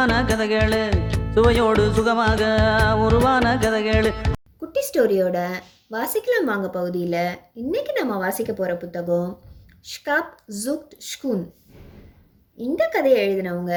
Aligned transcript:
சுவையான 0.00 0.28
கதைகள். 0.28 0.92
சுவையோடு 1.34 1.82
சுகமாக 1.96 2.42
உருவான 3.04 3.58
கதைகள். 3.62 4.06
குட்டி 4.60 4.80
ஸ்டோரியோட 4.86 5.38
வாசிக்கலாம் 5.94 6.46
வாங்க 6.50 6.68
பகுதியில். 6.76 7.38
இன்னைக்கு 7.62 7.92
நம்ம 7.92 8.16
வாசிக்க 8.16 8.52
போகிற 8.52 8.76
புத்தகம் 8.76 9.42
ஷ்காப் 9.90 10.32
ஜுக்ட் 10.64 10.94
ஷ்கூன். 11.08 11.44
இந்த 12.54 12.88
கதையை 12.92 13.20
எழுதினவங்க 13.28 13.72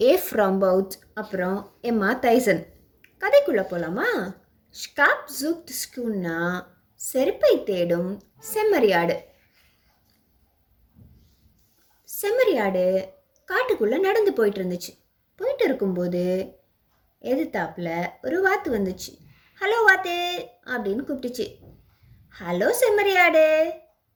ஏ 0.00 0.18
ஃப்ராம்பவுட் 0.18 0.96
அப்புறம் 1.14 1.58
எம்மா 1.80 2.10
தைசன். 2.26 2.64
கதைக்குள்ளே 3.20 3.64
போகலாமா 3.70 4.08
ஷ்காப் 4.82 5.24
ஜுக்ட் 5.40 5.72
ஸ்கூன்னா 5.82 6.66
செருப்பை 6.94 7.62
தேடும் 7.62 8.20
செம்மறியாடு. 8.52 9.16
செம்மறியாடு 12.20 12.86
காட்டுக்குள்ளே 13.52 13.98
நடந்து 13.98 14.32
போயிட்டு 14.32 14.62
இருந்துச்சு. 14.62 15.04
போயிட்டு 15.36 15.64
இருக்கும்போது 15.64 16.22
எதிர்த்தாப்பில் 17.22 18.10
ஒரு 18.22 18.42
வாத்து 18.42 18.68
வந்துச்சு. 18.70 19.12
ஹலோ 19.60 19.78
வாத்து 19.84 20.14
அப்படின்னு 20.64 21.02
கூப்பிட்டுச்சு. 21.08 21.46
ஹலோ 22.40 22.68
செம்மறியாடு 22.80 23.44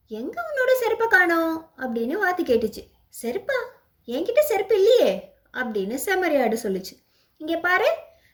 எங்க 0.06 0.36
உன்னோட 0.48 0.70
செருப்பை 0.80 1.08
காணோம்? 1.08 1.72
அப்படின்னு 1.78 2.12
வாத்து 2.12 2.42
கேட்டுச்சு. 2.42 2.82
செருப்பா? 3.22 3.58
என்கிட்ட 4.06 4.40
செருப்பு 4.40 4.74
இல்லையே 4.74 5.38
அப்படின்னு 5.54 5.96
செம்மறியாடு 6.06 6.56
சொல்லுச்சு. 6.62 6.94
இங்கே 7.36 7.56
பாரு 7.56 7.88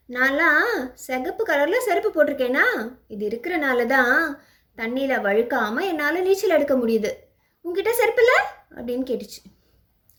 நான்லாம் 0.08 0.92
சிகப்பு 0.94 1.44
கலரில் 1.44 1.86
செருப்பு 1.88 2.10
போட்டிருக்கேனா? 2.10 2.64
இது 3.08 3.28
இருக்கிறனால 3.28 3.86
தான் 3.86 4.42
தண்ணியில் 4.78 5.22
வழுக்காமல் 5.22 5.88
என்னால் 5.90 6.22
நீச்சல் 6.22 6.50
எடுக்க 6.50 6.74
முடியுது. 6.74 7.10
உங்ககிட்ட 7.62 7.92
செருப்பு 7.92 8.22
இல்லை? 8.24 8.38
அப்படின்னு 8.76 9.06
கேட்டுச்சு. 9.10 9.40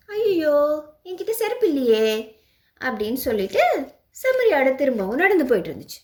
ஐயோ 0.06 0.56
என்கிட்ட 1.04 1.30
செருப்பு 1.30 1.68
இல்லையே 1.68 2.36
அப்படின்னு 2.82 3.20
சொல்லிட்டு 3.28 3.64
செம்மறியாடு 4.22 4.72
திரும்பவும் 4.76 5.22
நடந்து 5.24 5.46
போயிட்டு 5.46 5.70
இருந்துச்சு. 5.72 6.00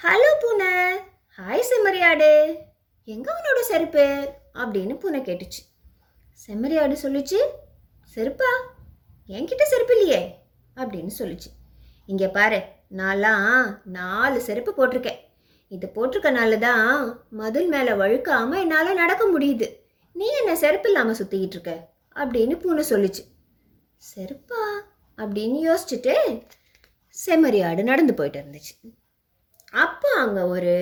ஹலோ 0.00 0.30
பூனை 0.42 0.72
ஹாய் 1.38 1.68
செம்மறியாடு 1.70 2.30
எங்கே 3.14 3.30
உன்னோட 3.36 3.60
செருப்பு? 3.70 4.04
அப்படின்னு 4.62 4.94
பூனை 5.02 5.20
கேட்டுச்சு. 5.20 5.60
செம்மறியாடு 6.44 6.96
சொல்லுச்சு 7.04 7.38
செருப்பா 8.16 8.50
என்கிட்ட 9.28 9.64
செருப்பு 9.72 9.94
இல்லையே 9.96 10.20
அப்படின்னு 10.76 11.12
சொல்லுச்சு. 11.20 11.48
இங்கே 12.06 12.28
பாரு 12.28 12.60
நான்லாம் 12.98 13.80
நாலு 13.96 14.38
செருப்பு 14.40 14.70
போட்டிருக்கேன். 14.76 15.18
இது 15.68 15.86
போட்டிருக்கனால 15.94 16.58
தான் 16.58 16.86
மதில் 17.40 17.68
மேலே 17.68 17.92
வழுக்காமல் 17.92 18.62
என்னால் 18.64 19.00
நடக்க 19.02 19.24
முடியுது. 19.26 19.66
நீ 20.12 20.26
என்ன 20.40 20.52
செருப்பு 20.56 20.88
இல்லாமல் 20.88 21.18
சுற்றிக்கிட்டு 21.20 21.56
இருக்க? 21.58 21.74
அப்படின்னு 22.16 22.54
பூனை 22.62 22.84
சொல்லுச்சு. 22.92 23.24
செருப்பா 24.02 24.62
அப்படின்னு 25.18 25.58
யோசிச்சுட்டு 25.68 26.14
செம்மறியாடு 27.16 27.82
நடந்து 27.82 28.14
போயிட்டு 28.14 28.38
இருந்துச்சு. 28.40 28.74
அப்போ 29.72 30.08
அங்கே 30.16 30.42
ஒரு 30.54 30.74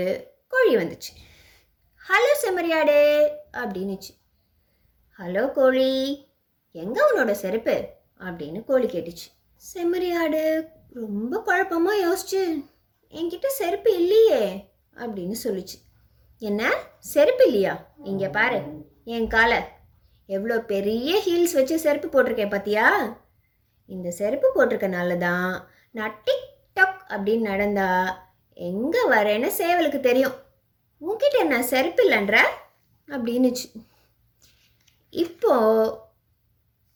கோழி 0.46 0.76
வந்துச்சு. 0.76 1.12
ஹலோ 2.08 2.32
செம்மறியாடு 2.42 2.98
அப்படின்னுச்சு. 3.62 4.12
ஹலோ 5.18 5.52
கோழி 5.52 5.90
எங்கே 6.72 7.00
உன்னோட 7.08 7.30
செருப்பு? 7.30 7.76
அப்படின்னு 8.26 8.60
கோழி 8.64 8.86
கேட்டுச்சு. 8.86 9.26
செம்மறியாடு 9.62 10.42
ரொம்ப 11.00 11.40
குழப்பமாக 11.42 12.02
யோசிச்சு 12.06 12.42
என்கிட்ட 13.12 13.46
செருப்பு 13.60 13.90
இல்லையே 14.02 14.42
அப்படின்னு 14.96 15.36
சொல்லிச்சு. 15.44 15.76
என்ன 16.42 16.70
செருப்பு 16.98 17.44
இல்லையா? 17.46 17.74
இங்கே 18.04 18.28
பாரு 18.28 18.58
என் 19.04 19.28
காலை. 19.34 19.60
எவ்வளோ 20.28 20.56
பெரிய 20.72 21.10
ஹீல்ஸ் 21.26 21.56
வச்சு 21.58 21.76
செருப்பு 21.78 22.08
போட்டிருக்கேன் 22.08 22.54
பார்த்தியா 22.54 22.86
இந்த 23.88 24.10
செருப்பு 24.10 24.48
போட்டிருக்கனால 24.54 25.18
தான் 25.18 25.50
நான் 25.90 26.14
டிக் 26.24 26.48
டக் 26.72 27.00
அப்படின்னு 27.08 27.50
நடந்தா 27.50 27.88
எங்கே 28.56 29.02
வரேன்னு 29.08 29.48
சேவலுக்கு 29.58 30.00
தெரியும். 30.00 30.36
உன்கிட்ட 31.00 31.44
நான் 31.44 31.70
செருப்பு 31.72 32.02
இல்லைன்ற? 32.04 32.36
அப்படின்னுச்சு. 33.08 33.66
இப்போ 35.10 35.52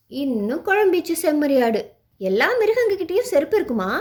இன்னும் 0.07 0.65
குழம்பிச்சு 0.65 1.13
செம்மறியாடு. 1.23 1.81
எல்லா 2.17 2.47
மிருகங்கக்கிட்டேயும் 2.61 3.31
செருப்பு 3.33 3.55
இருக்குமா? 3.57 3.91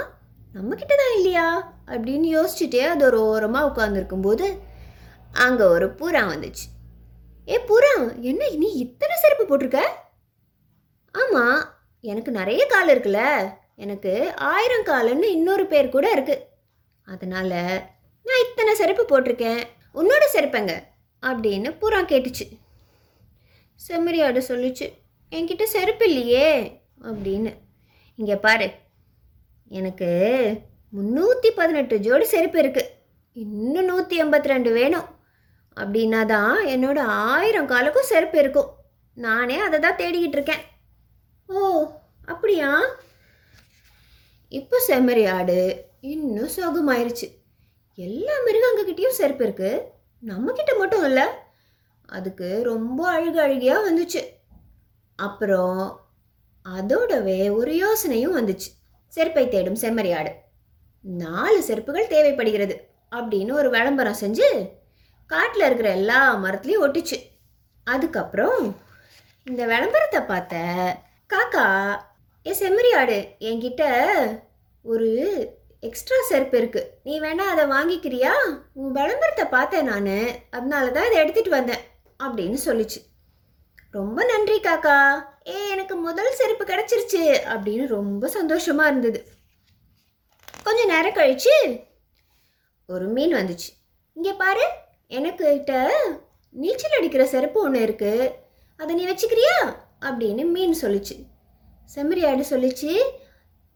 நம்மக்கிட்ட 0.54 0.94
தான் 0.96 1.16
இல்லையா? 1.16 1.46
அப்படின்னு 1.86 2.28
யோசிச்சுட்டே 2.36 2.80
அது 2.80 3.04
ஒரு 3.04 3.20
ஓரமாக 3.22 3.68
உட்காந்துருக்கும்போது 3.70 4.46
அங்கே 5.32 5.64
ஒரு 5.64 5.86
புறா 5.86 6.22
வந்துச்சு. 6.32 6.66
ஏ 7.48 7.58
புறா 7.68 7.92
என்ன 8.20 8.48
நீ 8.54 8.72
இத்தனை 8.84 9.14
செருப்பு 9.18 9.44
போட்டிருக்க? 9.44 9.82
ஆமாம் 11.14 11.60
எனக்கு 12.04 12.30
நிறைய 12.30 12.62
கால் 12.66 12.90
இருக்குல்ல? 12.92 13.22
எனக்கு 13.84 14.12
ஆயிரம் 14.52 14.86
காலன்னு 14.90 15.26
இன்னொரு 15.36 15.64
பேர் 15.66 15.94
கூட 15.94 16.06
இருக்கு. 16.12 16.36
அதனால 17.08 17.52
நான் 18.26 18.44
இத்தனை 18.46 18.72
செருப்பு 18.74 19.04
போட்டிருக்கேன். 19.10 19.60
உன்னோட 20.00 20.24
செருப்பங்க 20.34 20.72
அப்படின்னு 21.22 21.70
புறா 21.82 22.00
கேட்டுச்சு. 22.12 22.46
செம்மறியாடு 23.80 24.40
சொல்லுச்சு 24.50 24.86
என்கிட்ட 25.32 25.64
செருப்பு 25.74 26.04
இல்லையே 26.10 26.48
அப்படின்னு. 27.08 27.52
இங்கே 28.18 28.36
பாரு 28.46 28.68
எனக்கு 29.78 30.08
முந்நூற்றி 30.96 31.50
பதினெட்டு 31.58 31.96
ஜோடி 32.06 32.26
செருப்பு 32.34 32.58
இருக்குது 32.62 32.90
இன்னும் 33.32 33.88
நூற்றி 33.90 34.14
எண்பத்தி 34.22 34.52
ரெண்டு 34.52 34.70
வேணும். 34.78 35.08
அப்படின்னா 35.76 36.20
தான் 36.34 36.56
என்னோடய 36.74 37.16
ஆயிரம் 37.34 37.70
காலுக்கும் 37.72 38.10
செருப்பு 38.12 38.38
இருக்கும். 38.38 38.70
நானே 39.26 39.56
அதை 39.66 39.76
தான் 39.80 39.98
தேடிக்கிட்டு 40.00 40.38
இருக்கேன். 40.38 40.64
ஓ 41.52 41.86
அப்படியா? 42.26 42.86
இப்போ 44.48 44.84
செம்மறி 44.88 45.30
ஆடு. 45.30 45.84
இன்னும் 46.00 46.48
சோகமாயிருச்சு. 46.48 47.38
எல்லா 47.94 48.32
மிருகங்கக்கிட்டேயும் 48.46 49.08
செருப்பு 49.08 49.44
இருக்கு. 49.44 49.90
நம்மக்கிட்ட 50.26 50.78
மட்டும் 50.78 51.04
இல்லை. 51.04 51.26
அதுக்கு 52.06 52.62
ரொம்ப 52.62 53.10
அழுகு 53.10 53.40
அழுகியாக 53.40 53.90
வந்துச்சு. 53.90 54.22
அப்புறம் 55.16 56.00
அதோடவே 56.64 57.52
ஒரு 57.52 57.72
யோசனையும் 57.72 58.36
வந்துச்சு. 58.38 58.68
செருப்பை 59.08 59.48
தேடும் 59.48 59.76
செம்மறி 59.76 60.16
ஆடு. 60.16 60.32
நாலு 61.00 61.62
செருப்புகள் 61.62 62.06
தேவைப்படுகிறது 62.06 62.88
அப்படின்னு 63.10 63.52
ஒரு 63.52 63.70
விளம்பரம் 63.70 64.20
செஞ்சு 64.20 64.70
காட்டில் 65.26 65.64
இருக்கிற 65.64 65.90
எல்லா 65.90 66.36
மரத்துலேயும் 66.36 66.82
ஒட்டிச்சு. 66.82 67.18
அதுக்கப்புறம் 67.84 68.76
இந்த 69.44 69.66
விளம்பரத்தை 69.66 70.20
பார்த்த 70.20 70.56
காக்கா 71.32 71.64
ஏ 72.46 72.52
செம்மறி 72.60 72.90
ஆடு 72.96 73.16
என்கிட்ட 73.40 73.82
ஒரு 74.82 75.08
எக்ஸ்ட்ரா 75.80 76.16
செருப்பு 76.28 76.58
இருக்கு. 76.58 76.80
நீ 77.02 77.20
வேணா 77.20 77.44
அதை 77.52 77.64
வாங்கிக்கிறியா? 77.64 78.32
உன் 78.72 78.92
விளம்பரத்தை 78.92 79.44
பார்த்தேன் 79.44 79.84
நான். 79.84 80.08
அதனால 80.50 80.90
தான் 80.90 81.06
இதை 81.06 81.18
எடுத்துட்டு 81.18 81.50
வந்தேன் 81.50 81.84
அப்படின்னு 82.22 82.58
சொல்லிச்சு. 82.64 83.00
ரொம்ப 83.90 84.24
நன்றி 84.24 84.60
காக்கா. 84.60 84.96
ஏ 85.48 85.68
எனக்கு 85.68 85.96
முதல் 85.96 86.34
செருப்பு 86.34 86.64
கிடைச்சிருச்சு 86.64 87.22
அப்படின்னு 87.52 87.86
ரொம்ப 87.86 88.30
சந்தோஷமா 88.34 88.86
இருந்தது. 88.86 89.20
கொஞ்சம் 90.62 90.86
நேரம் 90.86 91.18
கழிச்சு 91.20 91.84
ஒரு 92.86 93.06
மீன் 93.06 93.34
வந்துச்சு. 93.34 93.70
இங்கே 94.12 94.32
பாரு 94.32 94.66
எனக்கு 95.06 95.44
கிட்ட 95.44 95.74
நீச்சல் 96.50 96.98
அடிக்கிற 96.98 97.26
செருப்பு 97.26 97.60
ஒன்று 97.60 97.80
இருக்கு. 97.82 98.12
அதை 98.76 98.94
நீ 98.94 99.04
வச்சுக்கிறியா? 99.06 99.56
அப்படின்னு 100.02 100.44
மீன் 100.50 100.76
சொல்லுச்சு. 100.82 101.16
செம்மறியாடு 101.94 102.44
சொல்லுச்சு 102.50 102.92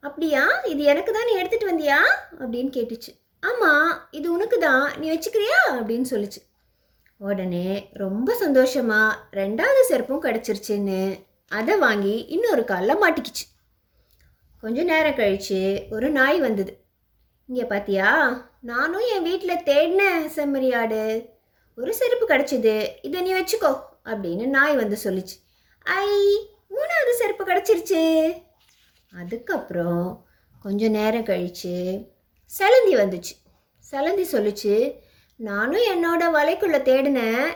அப்படியா? 0.00 0.42
இது 0.64 0.82
எனக்கு 0.82 1.12
தான் 1.12 1.24
நீ 1.24 1.42
எடுத்துகிட்டு 1.42 1.70
வந்தியா? 1.72 1.98
அப்படின்னு 2.40 2.70
கேட்டுச்சு. 2.70 3.12
ஆமாம் 3.40 4.08
இது 4.10 4.32
உனக்கு 4.32 4.58
தான். 4.58 4.92
நீ 4.98 5.16
வச்சுக்கிறியா? 5.16 5.60
அப்படின்னு 5.68 6.06
சொல்லுச்சு. 6.10 6.40
உடனே 7.16 7.90
ரொம்ப 7.92 8.34
சந்தோஷமாக 8.34 9.18
ரெண்டாவது 9.32 9.82
செருப்பும் 9.88 10.22
கிடச்சிருச்சுன்னு 10.22 11.20
அதை 11.48 11.78
வாங்கி 11.78 12.14
இன்னொரு 12.26 12.64
காலில் 12.64 13.02
மாட்டிக்கிச்சு. 13.02 13.44
கொஞ்ச 14.62 14.82
நேரம் 14.82 15.14
கழிச்சு 15.14 15.90
ஒரு 15.90 16.10
நாய் 16.10 16.40
வந்தது. 16.40 16.72
இங்கே 17.46 17.62
பார்த்தியா 17.62 18.10
நானும் 18.60 19.06
என் 19.14 19.22
வீட்டில் 19.22 19.64
தேடினேன் 19.64 20.26
செம்மறியாடு 20.36 21.28
ஒரு 21.76 21.94
செருப்பு 21.94 22.26
கிடச்சிது. 22.26 22.88
இதை 23.02 23.20
நீ 23.20 23.32
வச்சுக்கோ 23.32 23.72
அப்படின்னு 24.04 24.46
நாய் 24.46 24.76
வந்து 24.76 24.98
சொல்லிச்சு. 25.04 25.36
ஐ 25.84 26.08
மூணாவது 26.70 27.10
செருப்பு 27.10 27.44
கிடச்சிருச்சு. 27.44 28.32
அதுக்கப்புறம் 29.18 30.26
கொஞ்சம் 30.60 30.90
நேரம் 30.90 31.24
கழிச்சு 31.24 32.06
சலந்தி 32.46 32.96
வந்துச்சு. 32.96 33.50
சலந்தி 33.78 34.22
சொல்லுச்சு 34.22 34.98
நானும் 35.36 35.80
என்னோட 35.80 36.22
வலைக்குள்ளே 36.22 36.76
தேடினேன். 36.76 37.46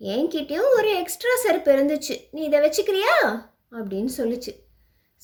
என்கிட்டயும் 0.00 0.72
ஒரு 0.74 0.96
எக்ஸ்ட்ரா 0.96 1.30
செருப்பு 1.42 1.72
இருந்துச்சு. 1.72 2.20
நீ 2.30 2.42
இதை 2.42 2.60
வச்சுக்கிறியா? 2.60 3.48
அப்படின்னு 3.72 4.08
சொல்லுச்சு. 4.16 4.64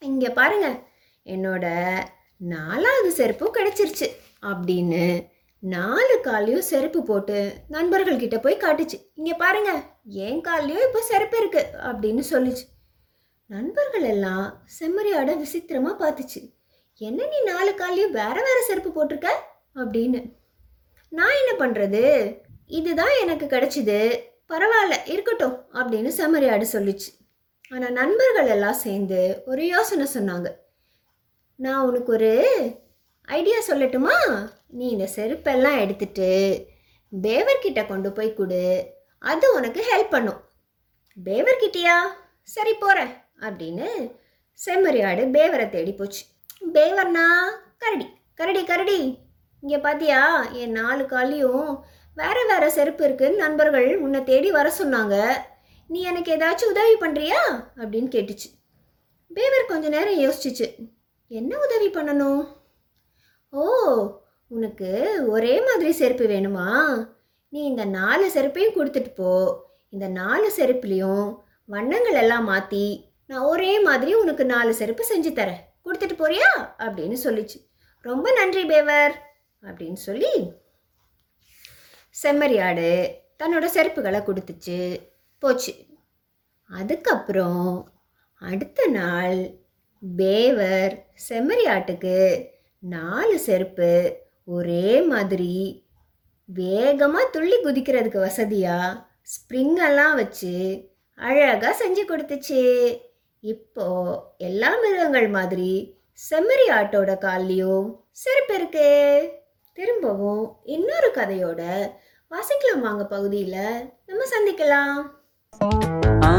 இங்கே 0.00 0.28
பாருங்க 0.28 0.82
என்னோட 1.24 1.96
நாலாவது 2.36 3.12
செருப்பும் 3.12 3.54
கிடச்சிருச்சு. 3.54 4.10
அப்படின்னு 4.42 5.29
நாலு 5.62 6.20
கால்லையும் 6.24 6.68
செருப்பு 6.70 7.02
போட்டு 7.02 7.52
நண்பர்கள் 7.68 8.16
கிட்ட 8.16 8.38
போய் 8.38 8.56
காட்டுச்சு. 8.56 8.98
இங்கே 9.14 9.34
பாருங்க 9.34 9.70
என் 10.04 10.40
கால்லையும் 10.40 10.86
இப்போ 10.86 11.00
செருப்பு 11.00 11.38
இருக்கு 11.38 11.66
அப்படின்னு 11.82 12.22
சொல்லிச்சு. 12.30 12.64
நண்பர்கள் 13.46 14.02
எல்லாம் 14.02 14.62
செம்மறியாட 14.80 15.30
விசித்திரமா 15.42 15.92
பார்த்துச்சு 16.02 16.40
என்ன 16.94 17.26
நீ 17.26 17.42
நாலு 17.42 17.70
கால்லையும் 17.70 18.10
வேற 18.10 18.42
வேற 18.42 18.58
செருப்பு 18.66 18.90
போட்டிருக்க? 18.90 19.28
அப்படின்னு. 19.74 20.32
நான் 21.08 21.38
என்ன 21.40 21.66
பண்றது? 21.66 22.36
இதுதான் 22.66 23.14
எனக்கு 23.20 23.46
கிடைச்சிது. 23.46 24.20
பரவாயில்ல 24.48 24.96
இருக்கட்டும் 25.06 25.66
அப்படின்னு 25.74 26.10
செம்மறியாடு 26.16 26.66
சொல்லிச்சு. 26.72 27.10
ஆனால் 27.70 27.92
நண்பர்கள் 27.92 28.46
எல்லாம் 28.46 28.72
சேர்ந்து 28.72 29.42
ஒரு 29.46 29.66
யோசனை 29.66 30.06
சொன்னாங்க. 30.14 30.48
நான் 31.56 31.86
உனக்கு 31.86 32.12
ஒரு 32.12 32.32
ஐடியா 33.36 33.58
சொல்லட்டுமா? 33.68 34.14
நீ 34.78 34.86
இந்த 34.88 35.06
செருப்பெல்லாம் 35.16 35.80
எடுத்துட்டு 35.80 36.28
பேவர்கிட்ட 37.12 37.80
கொண்டு 37.86 38.10
போய் 38.12 38.34
கொடு. 38.34 38.62
அது 39.18 39.46
உனக்கு 39.54 39.80
ஹெல்ப் 39.90 40.14
பண்ணும். 40.14 40.40
பேவர்கிட்டயா? 41.16 41.96
சரி 42.42 42.72
போகிறேன் 42.74 43.12
அப்படின்னு 43.40 43.88
செம்மறியாடு 44.66 45.22
பேவரை 45.36 45.66
தேடி 45.68 45.92
போச்சு. 45.92 46.22
பேவர்னா 46.74 47.26
கரடி 47.78 48.06
கரடி 48.34 48.62
கரடி. 48.64 49.00
இங்கே 49.60 49.78
பாத்தியா 49.78 50.20
என் 50.62 50.76
நாலு 50.80 51.06
காலையும் 51.06 51.84
வேற 52.20 52.38
வேற 52.50 52.64
செருப்பு 52.76 53.04
இருக்குன்னு 53.04 53.42
நண்பர்கள் 53.44 53.90
உன்னை 54.04 54.22
தேடி 54.30 54.50
வர 54.50 54.68
சொன்னாங்க. 54.78 55.16
நீ 55.88 56.00
எனக்கு 56.10 56.30
ஏதாச்சும் 56.36 56.72
உதவி 56.74 56.94
பண்ணுறியா 56.94 57.40
அப்படின்னு 57.76 58.10
கேட்டுச்சு. 58.16 58.48
பேவர் 59.36 59.70
கொஞ்ச 59.72 59.88
நேரம் 59.88 60.20
யோசிச்சுச்சு. 60.24 60.68
என்ன 61.28 61.52
உதவி 61.66 61.88
பண்ணணும்? 61.90 62.42
ஓ 63.50 63.64
உனக்கு 64.48 65.22
ஒரே 65.28 65.64
மாதிரி 65.64 65.92
செருப்பு 65.92 66.26
வேணுமா? 66.26 66.68
நீ 67.48 67.64
இந்த 67.64 67.84
நாலு 67.84 68.30
செருப்பையும் 68.30 68.76
கொடுத்துட்டு 68.76 69.14
போ. 69.14 69.30
இந்த 69.88 70.08
நாலு 70.08 70.52
செருப்புலேயும் 70.56 71.36
வண்ணங்கள் 71.64 72.14
எல்லாம் 72.14 72.44
மாற்றி 72.44 73.12
நான் 73.26 73.40
ஒரே 73.40 73.80
மாதிரி 73.80 74.14
உனக்கு 74.14 74.44
நாலு 74.44 74.74
செருப்பு 74.74 75.04
செஞ்சு 75.08 75.22
தரேன். 75.22 75.60
கொடுத்துட்டு 75.84 76.20
போறியா? 76.22 76.74
அப்படின்னு 76.78 77.16
சொல்லிச்சு. 77.24 77.66
ரொம்ப 78.00 78.32
நன்றி 78.32 78.64
பேவர். 78.64 79.12
அப்படின்னு 79.62 79.92
சொல்லி 79.92 80.52
செம்மறியாடு 82.22 83.14
தன்னோட 83.38 83.66
செருப்புகளை 83.74 84.20
கொடுத்துச்சு. 84.20 85.00
போச்சு. 85.38 85.74
அதுக்கப்புறம் 86.68 87.92
அடுத்த 88.40 88.86
நாள் 88.86 89.50
பேவர் 90.16 91.02
செம்மறியாட்டுக்கு 91.28 92.46
நாலு 92.80 93.38
செருப்பு 93.38 94.16
ஒரே 94.44 95.02
மாதிரி 95.02 95.84
வேகமாக 96.44 97.28
துள்ளி 97.32 97.62
குதிக்கிறதுக்கு 97.62 98.18
வசதியாக 98.18 99.02
ஸ்ப்ரிங் 99.22 99.74
எல்லாம் 99.74 100.14
வச்சு 100.14 100.88
அழகாக 101.16 101.76
செஞ்சு 101.78 102.10
கொடுத்துச்சு. 102.10 102.96
இப்போ 103.40 103.86
எல்லா 104.38 104.80
மிருகங்கள் 104.80 105.28
மாதிரி 105.28 105.98
செம்மறி 106.30 106.70
ஆட்டோட 106.70 107.18
கால்லையும் 107.18 107.96
செருப்பு 108.10 108.54
இருக்கு. 108.54 109.30
திரும்பவும் 109.72 110.56
இன்னொரு 110.64 111.10
கதையோட 111.14 111.90
வாசிக்கலாம் 112.30 112.80
வாங்க 112.80 113.04
பகுதியில். 113.04 113.92
நம்ம 114.06 114.24
சந்திக்கலாம். 114.24 115.10
ஆ, 116.24 116.32